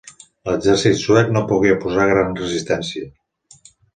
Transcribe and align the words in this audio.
L'exèrcit 0.49 0.97
suec 1.01 1.29
no 1.35 1.43
pogué 1.51 1.75
oposar 1.75 2.09
gran 2.13 2.35
resistència. 2.41 3.13